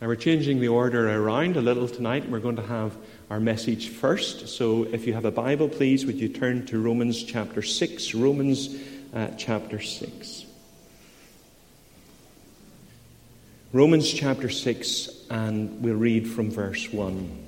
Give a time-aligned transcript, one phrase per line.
[0.00, 2.28] Now, we're changing the order around a little tonight.
[2.28, 2.96] We're going to have
[3.30, 4.48] our message first.
[4.48, 8.14] So, if you have a Bible, please, would you turn to Romans chapter 6?
[8.14, 8.76] Romans
[9.14, 10.46] uh, chapter 6.
[13.72, 17.44] Romans chapter 6, and we'll read from verse 1.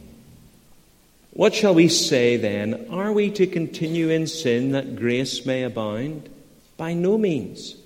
[1.33, 2.87] What shall we say then?
[2.91, 6.29] Are we to continue in sin that grace may abound?
[6.77, 7.77] By no means.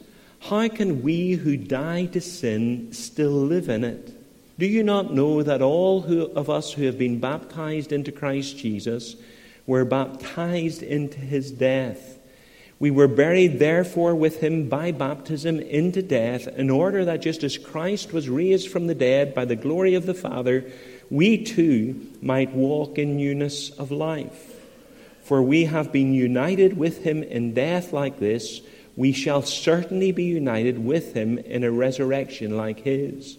[0.40, 4.20] How can we who die to sin still live in it?
[4.60, 8.59] Do you not know that all who, of us who have been baptized into Christ
[8.59, 9.16] Jesus
[9.66, 12.19] were baptized into his death?
[12.78, 17.56] We were buried, therefore, with him by baptism into death, in order that just as
[17.56, 20.70] Christ was raised from the dead by the glory of the Father,
[21.08, 24.61] we too might walk in newness of life.
[25.22, 28.61] For we have been united with him in death like this,
[28.95, 33.38] we shall certainly be united with him in a resurrection like his.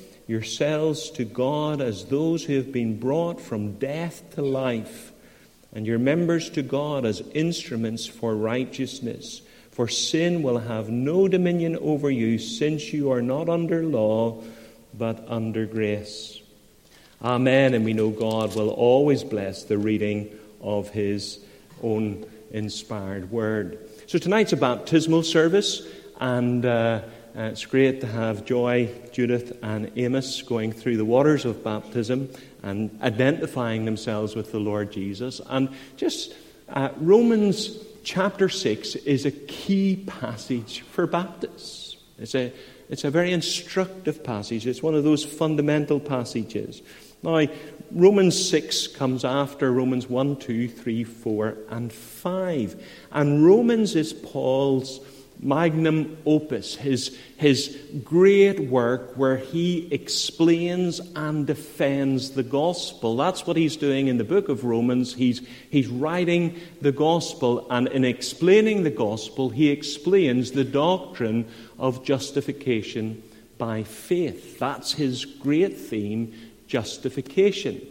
[0.31, 5.11] yourselves to God as those who have been brought from death to life,
[5.73, 9.41] and your members to God as instruments for righteousness.
[9.71, 14.41] For sin will have no dominion over you, since you are not under law,
[14.97, 16.39] but under grace.
[17.21, 17.73] Amen.
[17.73, 20.29] And we know God will always bless the reading
[20.61, 21.39] of His
[21.83, 23.77] own inspired word.
[24.07, 25.81] So tonight's a baptismal service,
[26.19, 27.01] and uh,
[27.35, 32.29] uh, it's great to have Joy, Judith, and Amos going through the waters of baptism
[32.61, 35.39] and identifying themselves with the Lord Jesus.
[35.49, 36.35] And just
[36.67, 41.95] uh, Romans chapter 6 is a key passage for Baptists.
[42.19, 42.51] It's a,
[42.89, 46.81] it's a very instructive passage, it's one of those fundamental passages.
[47.23, 47.45] Now,
[47.91, 52.87] Romans 6 comes after Romans 1, 2, 3, 4, and 5.
[53.11, 54.99] And Romans is Paul's
[55.41, 63.17] magnum opus, his, his great work where he explains and defends the gospel.
[63.17, 65.15] That's what he's doing in the book of Romans.
[65.15, 65.41] He's,
[65.71, 71.47] he's writing the gospel, and in explaining the gospel, he explains the doctrine
[71.79, 73.23] of justification
[73.57, 74.59] by faith.
[74.59, 76.33] That's his great theme
[76.67, 77.81] justification.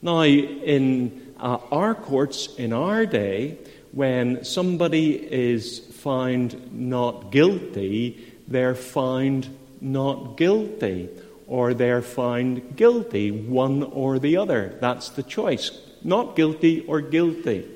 [0.00, 3.58] Now, in uh, our courts in our day,
[3.92, 9.48] when somebody is found not guilty, they're found
[9.80, 11.08] not guilty,
[11.46, 14.76] or they're found guilty, one or the other.
[14.80, 15.70] That's the choice
[16.04, 17.68] not guilty or guilty.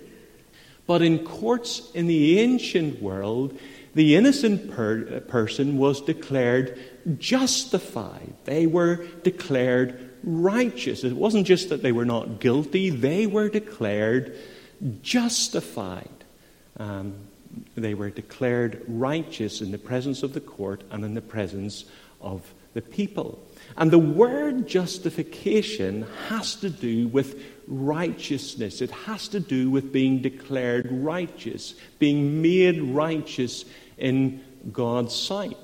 [0.86, 3.58] But in courts in the ancient world,
[3.94, 6.78] the innocent per- person was declared
[7.18, 8.34] justified.
[8.44, 11.02] They were declared righteous.
[11.02, 14.36] It wasn't just that they were not guilty, they were declared
[15.02, 16.08] justified.
[16.78, 17.14] Um,
[17.74, 21.84] they were declared righteous in the presence of the court and in the presence
[22.20, 23.42] of the people.
[23.76, 28.80] And the word justification has to do with righteousness.
[28.80, 33.64] It has to do with being declared righteous, being made righteous
[33.96, 35.56] in God's sight.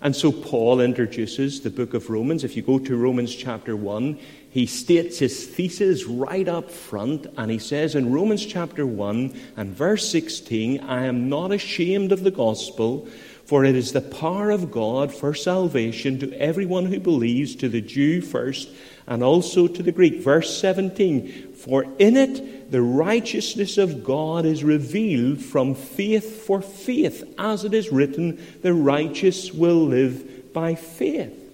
[0.00, 2.44] And so Paul introduces the book of Romans.
[2.44, 4.18] If you go to Romans chapter 1,
[4.58, 9.70] he states his thesis right up front, and he says in Romans chapter 1 and
[9.70, 13.06] verse 16, I am not ashamed of the gospel,
[13.44, 17.80] for it is the power of God for salvation to everyone who believes, to the
[17.80, 18.68] Jew first,
[19.06, 20.22] and also to the Greek.
[20.22, 27.22] Verse 17, for in it the righteousness of God is revealed from faith for faith,
[27.38, 31.47] as it is written, the righteous will live by faith.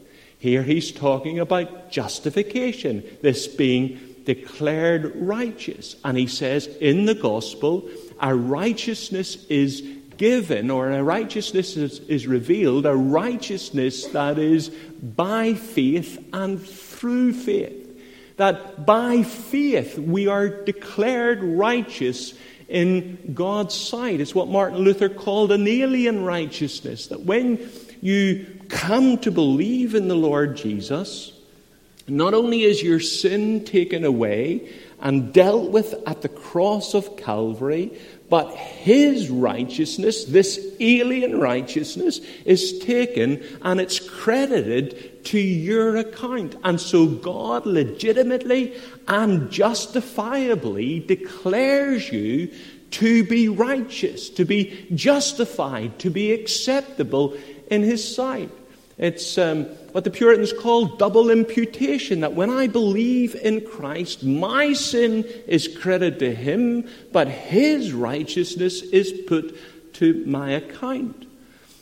[0.45, 5.97] Here he's talking about justification, this being declared righteous.
[6.05, 7.89] And he says in the gospel,
[8.21, 9.81] a righteousness is
[10.19, 14.69] given, or a righteousness is, is revealed, a righteousness that is
[15.01, 17.99] by faith and through faith.
[18.37, 22.35] That by faith we are declared righteous
[22.69, 24.21] in God's sight.
[24.21, 27.07] It's what Martin Luther called an alien righteousness.
[27.07, 27.57] That when
[28.05, 31.33] you come to believe in the Lord Jesus,
[32.07, 34.71] not only is your sin taken away
[35.01, 37.99] and dealt with at the cross of Calvary,
[38.29, 46.57] but his righteousness, this alien righteousness, is taken and it's credited to your account.
[46.63, 48.75] And so God legitimately
[49.09, 52.51] and justifiably declares you
[52.91, 57.37] to be righteous, to be justified, to be acceptable
[57.75, 58.51] in his sight.
[58.97, 64.73] It's um, what the Puritans call double imputation that when I believe in Christ, my
[64.73, 69.57] sin is credited to him, but his righteousness is put
[69.95, 71.27] to my account.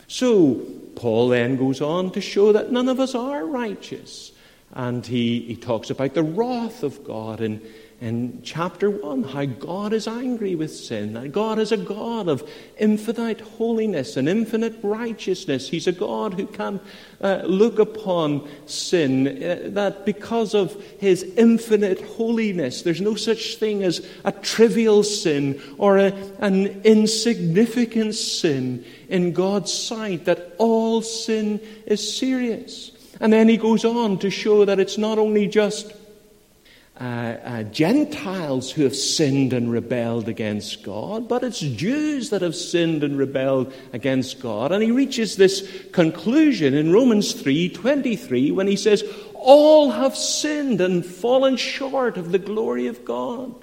[0.07, 0.55] So,
[0.95, 4.31] Paul then goes on to show that none of us are righteous.
[4.71, 7.61] And he, he talks about the wrath of God in
[8.03, 12.43] in chapter 1 how God is angry with sin, that God is a God of
[12.77, 15.69] infinite holiness and infinite righteousness.
[15.69, 16.81] He's a God who can
[17.21, 23.83] uh, look upon sin, uh, that because of his infinite holiness, there's no such thing
[23.83, 31.61] as a trivial sin or a, an insignificant sin in God's sight, that all sin
[31.85, 32.91] is serious.
[33.21, 35.93] And then he goes on to show that it's not only just
[37.03, 42.55] uh, uh, Gentiles who have sinned and rebelled against God, but it's Jews that have
[42.55, 44.71] sinned and rebelled against God.
[44.71, 49.03] And he reaches this conclusion in Romans 3:23 when he says,
[49.33, 53.53] "All have sinned and fallen short of the glory of God."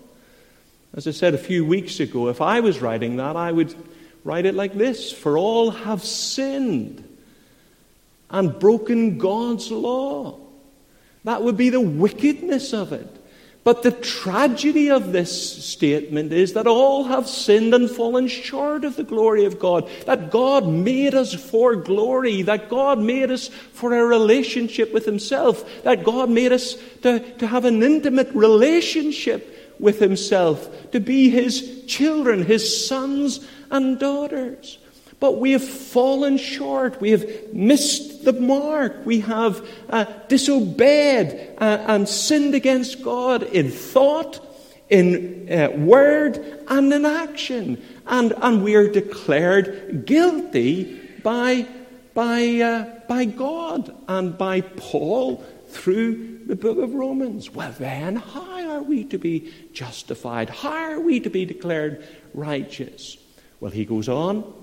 [0.93, 3.75] As I said a few weeks ago, if I was writing that, I would
[4.23, 7.03] write it like this: "For all have sinned
[8.29, 10.37] and broken God's law."
[11.25, 13.17] That would be the wickedness of it.
[13.63, 18.97] But the tragedy of this statement is that all have sinned and fallen short of
[18.97, 19.89] the glory of God.
[20.07, 22.41] That God made us for glory.
[22.43, 25.83] That God made us for a relationship with Himself.
[25.83, 30.91] That God made us to, to have an intimate relationship with Himself.
[30.93, 34.79] To be His children, His sons and daughters.
[35.21, 36.99] But we have fallen short.
[36.99, 39.05] We have missed the mark.
[39.05, 44.41] We have uh, disobeyed uh, and sinned against God in thought,
[44.89, 47.83] in uh, word, and in action.
[48.07, 51.67] And, and we are declared guilty by,
[52.15, 57.51] by, uh, by God and by Paul through the book of Romans.
[57.51, 60.51] Well, then, how are we to be justified?
[60.51, 63.17] How are we to be declared righteous?
[63.61, 64.60] Well, he goes on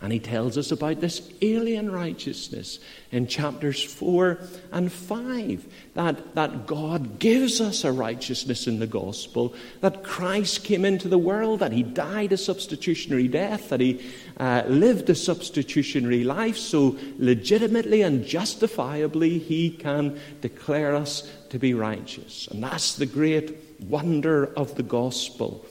[0.00, 2.78] and he tells us about this alien righteousness
[3.10, 4.38] in chapters 4
[4.72, 10.84] and 5 that, that God gives us a righteousness in the gospel, that Christ came
[10.84, 14.04] into the world, that he died a substitutionary death, that he
[14.36, 21.72] uh, lived a substitutionary life, so legitimately and justifiably he can declare us to be
[21.72, 22.48] righteous.
[22.48, 25.64] And that's the great wonder of the gospel.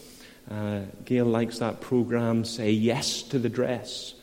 [0.53, 4.13] Uh, Gail likes that program, Say Yes to the Dress.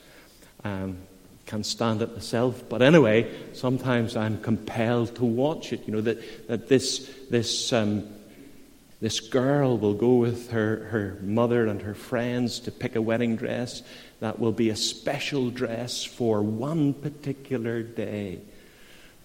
[0.63, 0.99] Um,
[1.47, 5.89] can't stand it myself, but anyway, sometimes I'm compelled to watch it.
[5.89, 8.07] You know that that this this um,
[9.01, 13.35] this girl will go with her her mother and her friends to pick a wedding
[13.35, 13.83] dress
[14.21, 18.39] that will be a special dress for one particular day.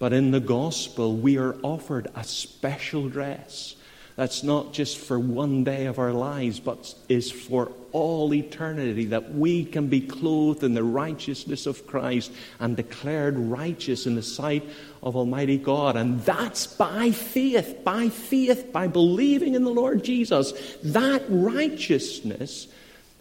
[0.00, 3.75] But in the gospel, we are offered a special dress
[4.16, 9.34] that's not just for one day of our lives, but is for all eternity, that
[9.34, 14.64] we can be clothed in the righteousness of Christ and declared righteous in the sight
[15.02, 15.96] of Almighty God.
[15.96, 20.52] And that's by faith, by faith, by believing in the Lord Jesus.
[20.82, 22.68] That righteousness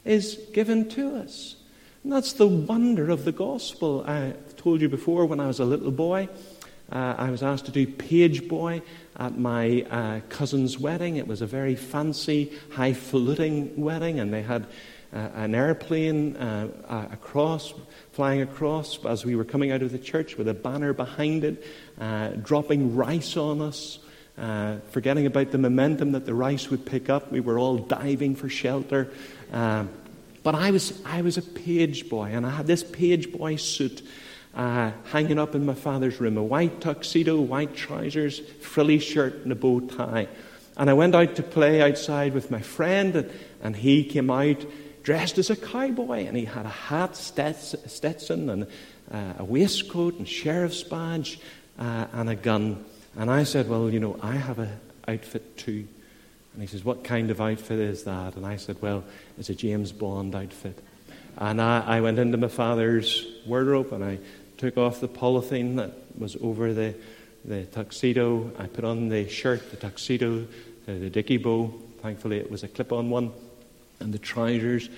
[0.05, 1.57] is given to us.
[2.03, 4.05] And that's the wonder of the gospel.
[4.07, 6.29] I told you before when I was a little boy,
[6.91, 8.81] uh, I was asked to do page boy
[9.17, 11.17] at my uh, cousin's wedding.
[11.17, 14.67] It was a very fancy, highfalutin wedding, and they had
[15.13, 17.73] uh, an airplane uh, across,
[18.11, 21.65] flying across as we were coming out of the church with a banner behind it,
[21.99, 23.99] uh, dropping rice on us.
[24.37, 28.35] Uh, forgetting about the momentum that the rice would pick up, we were all diving
[28.35, 29.09] for shelter.
[30.45, 34.03] But I was, I was a page boy, and I had this page boy suit
[34.55, 39.51] uh, hanging up in my father's room a white tuxedo, white trousers, frilly shirt, and
[39.51, 40.27] a bow tie.
[40.77, 43.31] And I went out to play outside with my friend, and,
[43.61, 44.65] and he came out
[45.03, 48.67] dressed as a cowboy, and he had a hat, Stetson, and
[49.11, 51.39] uh, a waistcoat, and sheriff's badge,
[51.77, 52.83] uh, and a gun.
[53.15, 54.69] And I said, Well, you know, I have an
[55.07, 55.87] outfit too.
[56.53, 58.35] And he says, What kind of outfit is that?
[58.35, 59.03] And I said, Well,
[59.37, 60.81] it's a James Bond outfit.
[61.37, 64.19] And I, I went into my father's wardrobe and I
[64.57, 66.95] took off the polythene that was over the,
[67.43, 68.51] the tuxedo.
[68.57, 70.47] I put on the shirt, the tuxedo,
[70.85, 71.73] the, the dicky bow.
[72.01, 73.31] Thankfully, it was a clip on one,
[73.99, 74.89] and the trousers.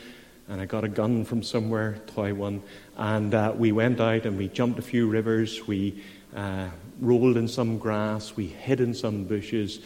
[0.49, 2.61] And I got a gun from somewhere, toy one.
[2.95, 5.67] And uh, we went out and we jumped a few rivers.
[5.67, 6.01] We
[6.35, 6.69] uh,
[7.01, 8.35] rolled in some grass.
[8.35, 9.79] We hid in some bushes.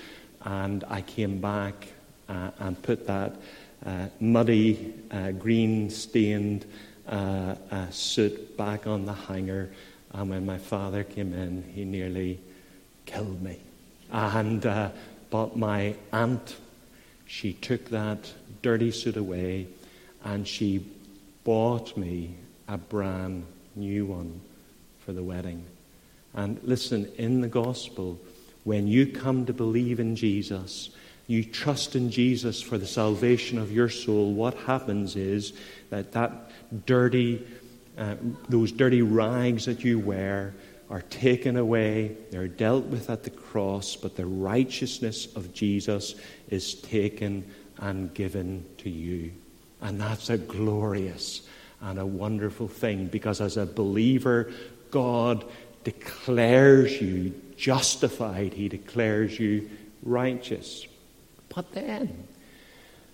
[0.44, 1.88] And I came back
[2.30, 3.38] uh, and put that
[3.86, 6.66] uh, muddy, uh, green stained
[7.08, 7.56] uh,
[7.90, 9.72] suit back on the hanger.
[10.14, 12.40] And when my father came in, he nearly
[13.06, 13.60] killed me.
[14.12, 14.90] And, uh,
[15.30, 16.58] but my aunt,
[17.26, 19.68] she took that dirty suit away
[20.24, 20.86] and she
[21.44, 22.36] bought me
[22.68, 24.42] a brand new one
[25.00, 25.66] for the wedding.
[26.34, 28.20] And listen, in the gospel,
[28.64, 30.92] when you come to believe in Jesus,
[31.32, 35.54] you trust in Jesus for the salvation of your soul, what happens is
[35.90, 36.52] that that
[36.86, 37.46] dirty,
[37.98, 38.16] uh,
[38.50, 40.54] those dirty rags that you wear
[40.90, 42.18] are taken away.
[42.32, 46.16] They're dealt with at the cross, but the righteousness of Jesus
[46.50, 47.46] is taken
[47.78, 49.32] and given to you.
[49.82, 51.44] And that's a glorious
[51.80, 54.52] and a wonderful thing because as a believer,
[54.92, 55.46] God
[55.86, 59.70] declares you justified, He declares you
[60.04, 60.86] righteous.
[61.54, 62.26] But then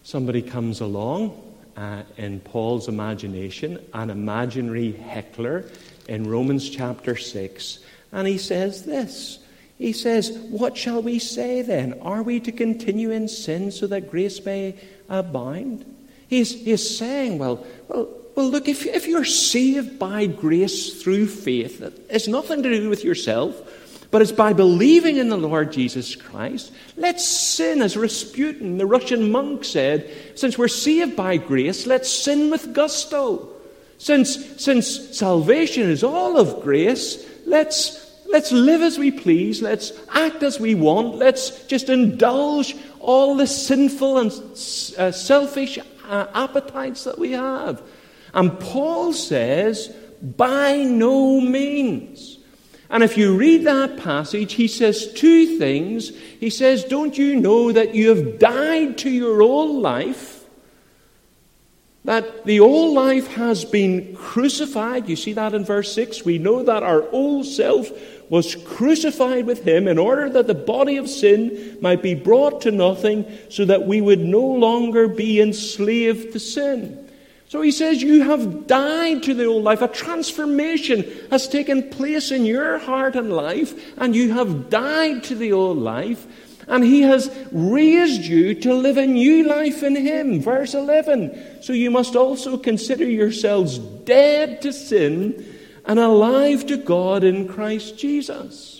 [0.03, 1.41] somebody comes along
[1.75, 5.65] uh, in Paul's imagination, an imaginary heckler
[6.08, 7.79] in Romans chapter 6,
[8.12, 9.39] and he says this.
[9.77, 12.00] He says, What shall we say then?
[12.01, 14.75] Are we to continue in sin so that grace may
[15.08, 15.86] abound?
[16.27, 21.82] He's, he's saying, Well, well, well look, if, if you're saved by grace through faith,
[22.10, 23.56] it's nothing to do with yourself
[24.10, 26.72] but it's by believing in the Lord Jesus Christ.
[26.96, 30.10] Let's sin, as Rasputin, the Russian monk, said.
[30.36, 33.50] Since we're saved by grace, let's sin with gusto.
[33.98, 39.62] Since, since salvation is all of grace, let's, let's live as we please.
[39.62, 41.16] Let's act as we want.
[41.16, 47.82] Let's just indulge all the sinful and uh, selfish uh, appetites that we have.
[48.34, 49.88] And Paul says,
[50.22, 52.37] by no means.
[52.89, 56.10] And if you read that passage, he says two things.
[56.39, 60.46] He says, Don't you know that you have died to your old life?
[62.06, 65.10] That the old life has been crucified.
[65.10, 66.24] You see that in verse 6.
[66.24, 67.91] We know that our old self
[68.29, 72.72] was crucified with him in order that the body of sin might be brought to
[72.72, 77.07] nothing, so that we would no longer be enslaved to sin.
[77.50, 79.82] So he says, You have died to the old life.
[79.82, 85.36] A transformation has taken place in your heart and life, and you have died to
[85.36, 86.27] the old life,
[86.68, 90.42] and he has raised you to live a new life in him.
[90.42, 91.62] Verse 11.
[91.63, 95.46] So you must also consider yourselves dead to sin
[95.86, 98.76] and alive to God in Christ Jesus.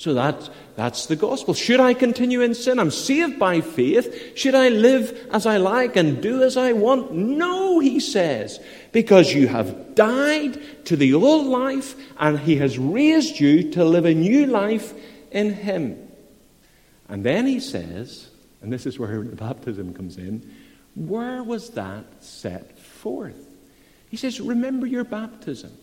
[0.00, 1.52] So that that's the gospel.
[1.52, 2.78] Should I continue in sin?
[2.78, 4.34] I'm saved by faith.
[4.34, 7.12] Should I live as I like and do as I want?
[7.12, 8.58] No, he says,
[8.92, 14.06] because you have died to the old life and he has raised you to live
[14.06, 14.94] a new life
[15.32, 15.98] in him.
[17.10, 18.30] And then he says,
[18.62, 20.50] and this is where the baptism comes in,
[20.94, 23.54] where was that set forth?
[24.08, 25.76] He says, remember your baptism.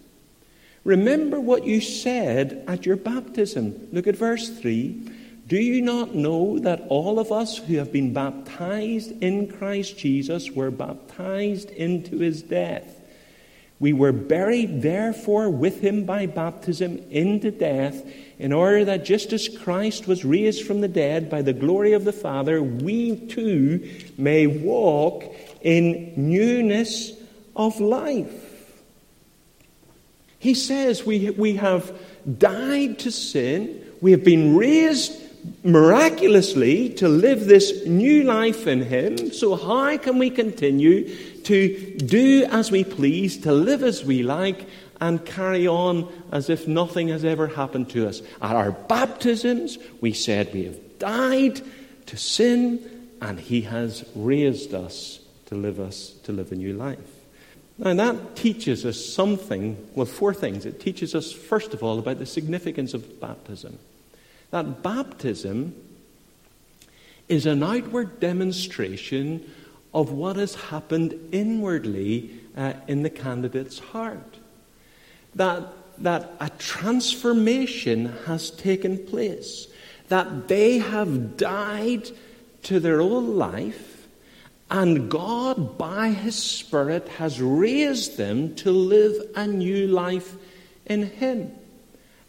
[0.87, 3.89] Remember what you said at your baptism.
[3.91, 5.11] Look at verse 3.
[5.45, 10.49] Do you not know that all of us who have been baptized in Christ Jesus
[10.49, 13.01] were baptized into his death?
[13.81, 19.49] We were buried, therefore, with him by baptism into death, in order that just as
[19.49, 24.47] Christ was raised from the dead by the glory of the Father, we too may
[24.47, 25.25] walk
[25.61, 27.11] in newness
[27.57, 28.46] of life.
[30.39, 31.97] He says we, we have
[32.37, 35.21] died to sin, we have been raised
[35.63, 39.31] miraculously to live this new life in Him.
[39.31, 41.13] So, how can we continue
[41.43, 44.67] to do as we please, to live as we like,
[44.99, 48.21] and carry on as if nothing has ever happened to us?
[48.41, 51.61] At our baptisms, we said we have died
[52.07, 52.79] to sin,
[53.21, 57.16] and He has raised us to live us to live a new life.
[57.79, 60.65] Now, that teaches us something, well, four things.
[60.65, 63.77] It teaches us, first of all, about the significance of baptism.
[64.49, 65.75] That baptism
[67.27, 69.47] is an outward demonstration
[69.93, 74.37] of what has happened inwardly uh, in the candidate's heart.
[75.35, 75.63] That,
[75.99, 79.67] that a transformation has taken place.
[80.09, 82.09] that they have died
[82.63, 83.96] to their old life,
[84.69, 90.35] and God, by His Spirit, has raised them to live a new life
[90.85, 91.51] in Him.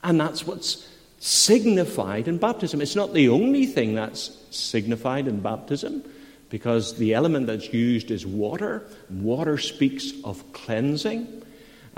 [0.03, 2.81] And that's what's signified in baptism.
[2.81, 6.05] It's not the only thing that's signified in baptism,
[6.49, 8.85] because the element that's used is water.
[9.11, 11.43] Water speaks of cleansing.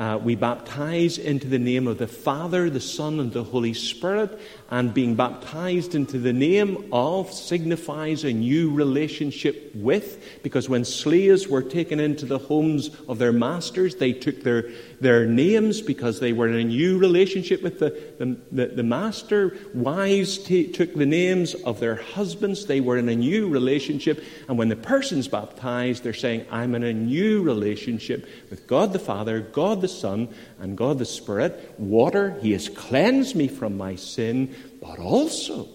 [0.00, 4.40] Uh, we baptize into the name of the Father, the Son, and the Holy Spirit.
[4.70, 11.48] And being baptized into the name of signifies a new relationship with, because when slaves
[11.48, 16.32] were taken into the homes of their masters, they took their, their names because they
[16.32, 19.56] were in a new relationship with the, the, the, the master.
[19.72, 24.22] Wives t- took the names of their husbands, they were in a new relationship.
[24.48, 28.98] And when the person's baptized, they're saying, I'm in a new relationship with God the
[28.98, 30.28] Father, God the Son,
[30.58, 31.74] and God the Spirit.
[31.78, 35.68] Water, He has cleansed me from my sin, but also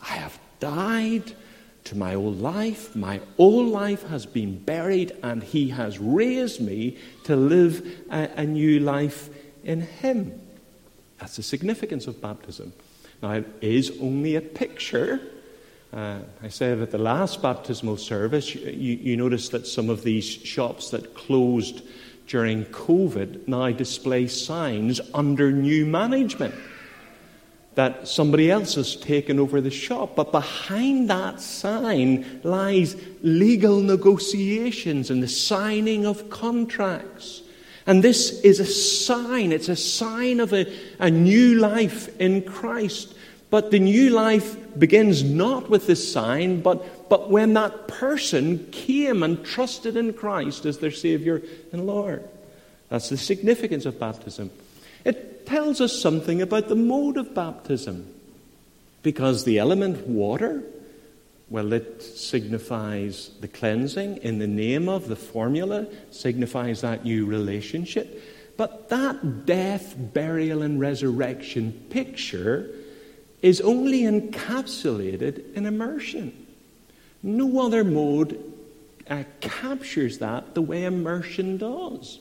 [0.00, 1.34] I have died
[1.84, 2.94] to my old life.
[2.94, 8.44] My old life has been buried, and He has raised me to live a, a
[8.44, 9.30] new life
[9.64, 10.40] in Him.
[11.18, 12.72] That's the significance of baptism.
[13.22, 15.20] Now, it is only a picture.
[15.92, 18.62] Uh, I said at the last baptismal service, you,
[18.94, 21.82] you notice that some of these shops that closed
[22.26, 26.54] during COVID now display signs under new management
[27.74, 30.14] that somebody else has taken over the shop.
[30.14, 37.42] But behind that sign lies legal negotiations and the signing of contracts.
[37.86, 43.14] And this is a sign, it's a sign of a, a new life in Christ.
[43.50, 49.22] But the new life begins not with this sign, but, but when that person came
[49.22, 52.26] and trusted in Christ as their Savior and Lord.
[52.88, 54.50] That's the significance of baptism.
[55.46, 58.12] Tells us something about the mode of baptism.
[59.02, 60.62] Because the element water,
[61.50, 68.22] well, it signifies the cleansing in the name of the formula, signifies that new relationship.
[68.56, 72.70] But that death, burial, and resurrection picture
[73.40, 76.46] is only encapsulated in immersion.
[77.22, 78.40] No other mode
[79.10, 82.20] uh, captures that the way immersion does.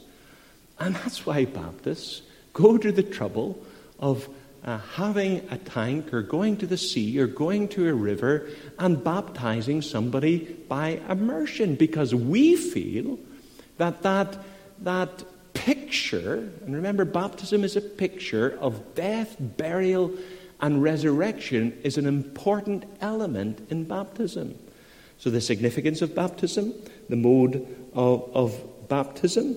[0.80, 3.64] And that's why Baptists go to the trouble
[4.00, 4.28] of
[4.64, 9.04] uh, having a tank or going to the sea or going to a river and
[9.04, 13.18] baptizing somebody by immersion because we feel
[13.78, 14.38] that that,
[14.80, 20.12] that picture, and remember, baptism is a picture of death, burial,
[20.60, 24.58] and resurrection, is an important element in baptism.
[25.18, 26.74] So, the significance of baptism,
[27.10, 29.56] the mode of, of baptism,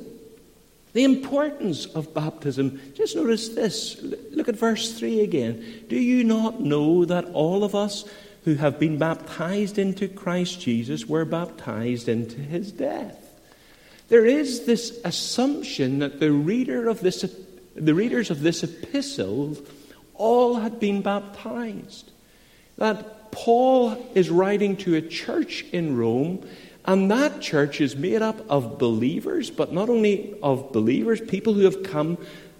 [0.94, 2.80] the importance of baptism.
[2.94, 4.00] Just notice this.
[4.30, 5.84] Look at verse 3 again.
[5.88, 8.04] Do you not know that all of us
[8.44, 13.20] who have been baptized into Christ Jesus were baptized into his death?
[14.08, 17.24] There is this assumption that the reader of this
[17.74, 19.56] the readers of this epistle
[20.14, 22.10] all had been baptized.
[22.78, 26.46] That Paul is writing to a church in Rome
[26.86, 31.64] and that church is made up of believers, but not only of believers, people who
[31.64, 32.18] have come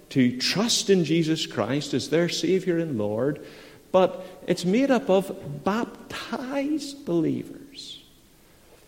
[0.09, 3.45] to trust in Jesus Christ as their Savior and Lord,
[3.91, 8.03] but it's made up of baptized believers.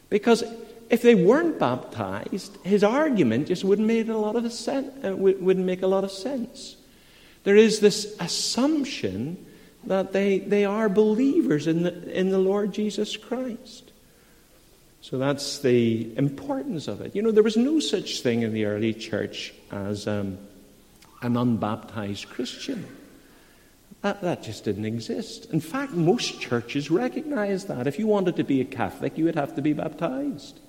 [0.09, 0.43] Because
[0.89, 4.91] if they weren't baptized, his argument just wouldn't make a lot of sense.
[5.05, 6.77] Uh, wouldn't make a lot of sense.
[7.43, 9.45] There is this assumption
[9.85, 13.86] that they, they are believers in the, in the Lord Jesus Christ.
[15.09, 17.15] So that's the importance of it.
[17.15, 20.37] You know, there was no such thing in the early church as um,
[21.21, 22.85] an unbaptized Christian.
[24.01, 25.45] That, that just didn't exist.
[25.53, 27.87] In fact, most churches recognized that.
[27.87, 30.59] If you wanted to be a Catholic, you would have to be baptized.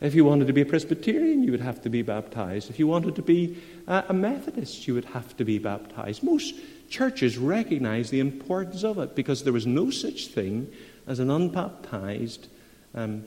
[0.00, 2.70] If you wanted to be a Presbyterian, you would have to be baptized.
[2.70, 6.22] If you wanted to be a Methodist, you would have to be baptized.
[6.22, 6.54] Most
[6.88, 10.70] churches recognized the importance of it because there was no such thing
[11.08, 12.46] as an unbaptized
[12.94, 13.24] um,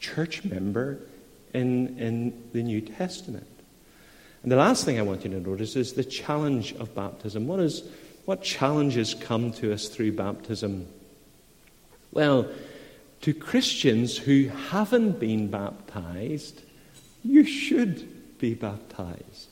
[0.00, 0.98] church member
[1.54, 3.46] in, in the New Testament.
[4.42, 7.46] And the last thing I want you to notice is the challenge of baptism.
[7.46, 7.82] What, is,
[8.24, 10.86] what challenges come to us through baptism?
[12.12, 12.48] Well,
[13.22, 16.62] to Christians who haven't been baptized,
[17.24, 19.48] you should be baptized.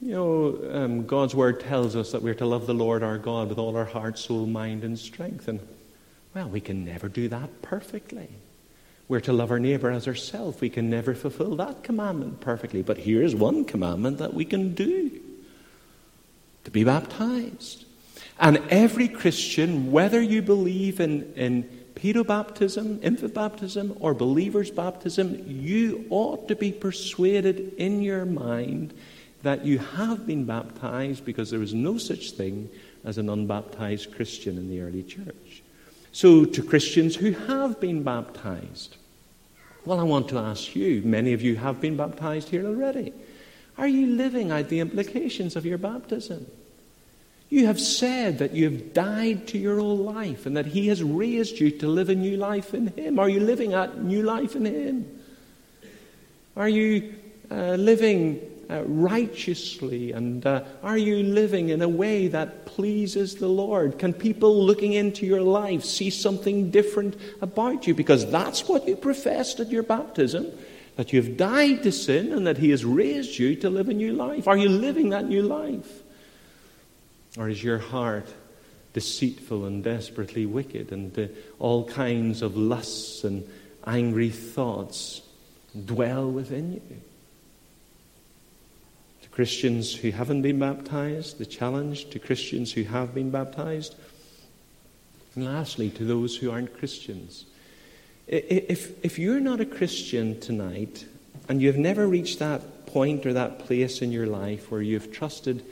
[0.00, 3.48] You know, um, God's word tells us that we're to love the Lord our God
[3.48, 5.48] with all our heart, soul, mind, and strength.
[5.48, 5.60] And,
[6.34, 8.28] well, we can never do that perfectly.
[9.08, 10.60] We're to love our neighbor as ourselves.
[10.60, 12.82] We can never fulfill that commandment perfectly.
[12.82, 15.10] But here's one commandment that we can do
[16.64, 17.84] to be baptized.
[18.40, 21.62] And every Christian, whether you believe in, in
[21.94, 28.92] pedobaptism, infant baptism, or believer's baptism, you ought to be persuaded in your mind
[29.42, 32.68] that you have been baptized because there is no such thing
[33.04, 35.62] as an unbaptized Christian in the early church.
[36.16, 38.96] So, to Christians who have been baptized,
[39.84, 43.12] well, I want to ask you, many of you have been baptized here already.
[43.76, 46.46] Are you living out the implications of your baptism?
[47.50, 51.02] You have said that you have died to your old life and that He has
[51.02, 53.18] raised you to live a new life in Him.
[53.18, 55.20] Are you living that new life in Him?
[56.56, 57.14] Are you
[57.50, 60.12] uh, living uh, righteously?
[60.12, 63.98] And uh, are you living in a way that pleases the Lord?
[63.98, 67.94] Can people looking into your life see something different about you?
[67.94, 70.46] Because that's what you professed at your baptism
[70.96, 73.94] that you have died to sin and that He has raised you to live a
[73.94, 74.48] new life.
[74.48, 76.02] Are you living that new life?
[77.38, 78.26] Or is your heart
[78.94, 81.26] deceitful and desperately wicked, and uh,
[81.58, 83.46] all kinds of lusts and
[83.86, 85.20] angry thoughts
[85.84, 87.00] dwell within you?
[89.36, 93.94] Christians who haven't been baptized, the challenge to Christians who have been baptized.
[95.34, 97.44] And lastly, to those who aren't Christians.
[98.26, 101.04] If, if you're not a Christian tonight,
[101.50, 105.62] and you've never reached that point or that place in your life where you've trusted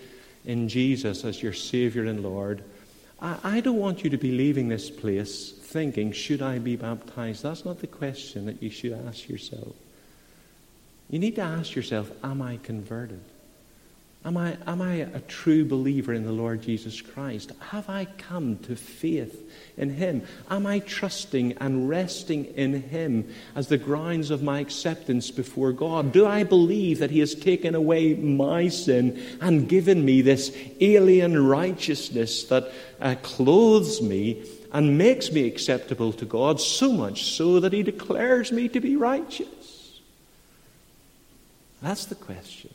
[0.45, 2.63] in Jesus as your Savior and Lord,
[3.19, 7.43] I, I don't want you to be leaving this place thinking, should I be baptized?
[7.43, 9.75] That's not the question that you should ask yourself.
[11.09, 13.23] You need to ask yourself, am I converted?
[14.27, 17.53] Am I, am I a true believer in the Lord Jesus Christ?
[17.69, 20.23] Have I come to faith in Him?
[20.49, 26.11] Am I trusting and resting in Him as the grounds of my acceptance before God?
[26.11, 31.47] Do I believe that He has taken away my sin and given me this alien
[31.47, 37.75] righteousness that uh, clothes me and makes me acceptable to God, so much so that
[37.75, 40.01] He declares me to be righteous?
[41.83, 42.71] That's the question.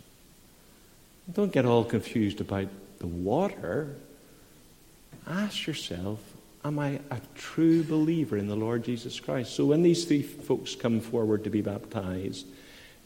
[1.32, 2.68] Don't get all confused about
[3.00, 3.96] the water.
[5.28, 6.20] Ask yourself,
[6.66, 9.56] am I a true believer in the Lord Jesus Christ?
[9.56, 12.48] So when these three folks come forward to be baptized,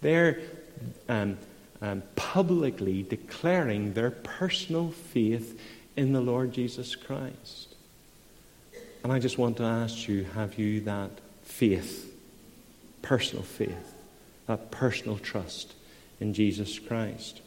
[0.01, 0.39] they're
[1.09, 1.37] um,
[1.81, 5.59] um, publicly declaring their personal faith
[5.97, 7.75] in the Lord Jesus Christ.
[9.03, 11.11] And I just want to ask you have you that
[11.43, 12.09] faith,
[13.01, 13.93] personal faith,
[14.47, 15.73] that personal trust
[16.21, 17.41] in Jesus Christ?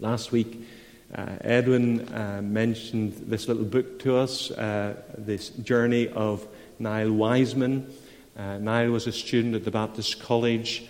[0.00, 0.66] Last week,
[1.14, 6.46] uh, Edwin uh, mentioned this little book to us, uh, this journey of
[6.78, 7.86] Niall Wiseman.
[8.34, 10.86] Uh, Niall was a student at the Baptist College.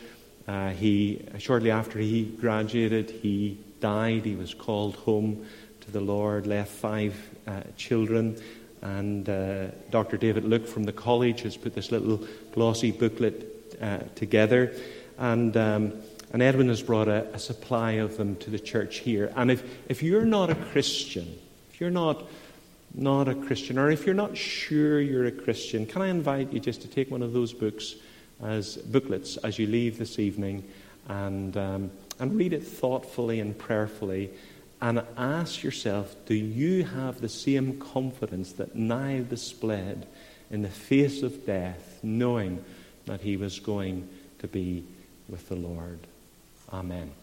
[0.46, 4.24] Uh, he, shortly after he graduated, he died.
[4.24, 5.44] He was called home
[5.80, 7.16] to the Lord, left five
[7.48, 8.40] uh, children.
[8.80, 9.24] And
[9.90, 10.18] Dr.
[10.18, 14.72] David Luke from the college has put this little glossy booklet together.
[15.18, 15.92] And um,
[16.32, 19.32] and Edwin has brought a, a, supply of them to the church here.
[19.34, 21.38] And if, if you're not a Christian,
[21.72, 22.24] if you're not,
[22.94, 26.60] not a Christian, or if you're not sure you're a Christian, can I invite you
[26.60, 27.96] just to take one of those books
[28.40, 30.64] as booklets as you leave this evening
[31.08, 31.90] and, um,
[32.20, 34.30] and read it thoughtfully and prayerfully
[34.80, 40.06] and ask yourself do you have the same confidence that Niall displayed
[40.50, 42.64] in the face of death, knowing
[43.06, 44.84] that he was going to be
[45.28, 46.00] with the Lord?
[46.72, 47.19] Amen.